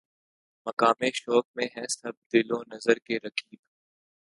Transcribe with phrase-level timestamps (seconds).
[0.67, 3.59] مقام شوق میں ہیں سب دل و نظر کے رقیب